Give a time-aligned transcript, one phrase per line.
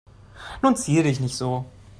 [0.63, 1.65] Nun zier dich nicht so.